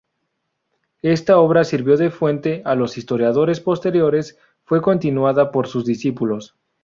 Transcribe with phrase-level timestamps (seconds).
[1.03, 6.55] Esta obra sirvió de fuente a los historiadores posteriores; fue continuada por sus discípulos.